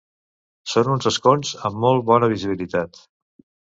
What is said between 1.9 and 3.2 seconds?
bona visibilitat.